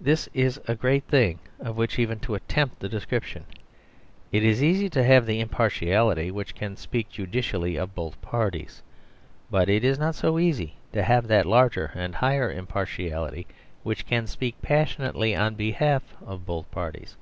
This 0.00 0.26
is 0.32 0.58
a 0.66 0.74
great 0.74 1.04
thing 1.04 1.38
of 1.60 1.76
which 1.76 1.98
even 1.98 2.18
to 2.20 2.34
attempt 2.34 2.80
the 2.80 2.88
description. 2.88 3.44
It 4.32 4.42
is 4.42 4.62
easy 4.62 4.88
to 4.88 5.04
have 5.04 5.26
the 5.26 5.38
impartiality 5.38 6.30
which 6.30 6.54
can 6.54 6.78
speak 6.78 7.10
judicially 7.10 7.76
of 7.76 7.94
both 7.94 8.18
parties, 8.22 8.82
but 9.50 9.68
it 9.68 9.84
is 9.84 9.98
not 9.98 10.14
so 10.14 10.38
easy 10.38 10.76
to 10.94 11.02
have 11.02 11.26
that 11.28 11.44
larger 11.44 11.92
and 11.94 12.14
higher 12.14 12.50
impartiality 12.50 13.46
which 13.82 14.06
can 14.06 14.26
speak 14.26 14.54
passionately 14.62 15.36
on 15.36 15.56
behalf 15.56 16.04
of 16.24 16.46
both 16.46 16.70
parties. 16.70 17.18